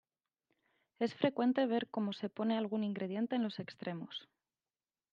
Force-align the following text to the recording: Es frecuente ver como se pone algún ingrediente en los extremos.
Es 0.97 1.13
frecuente 1.13 1.67
ver 1.67 1.87
como 1.87 2.11
se 2.11 2.27
pone 2.27 2.57
algún 2.57 2.83
ingrediente 2.83 3.35
en 3.35 3.43
los 3.43 3.59
extremos. 3.59 4.27